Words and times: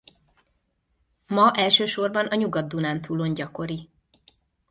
Ma 1.27 1.51
elsősorban 1.53 2.25
a 2.27 2.35
Nyugat-Dunántúlon 2.35 3.33
gyakori. 3.33 3.89